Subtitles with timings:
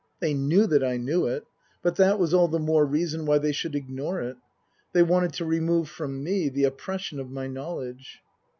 [0.19, 1.45] They knew that I knew it;
[1.83, 4.37] but that was all the more reason why they should ignore it;
[4.93, 8.19] they wanted to remove from me the oppression of my knowledge.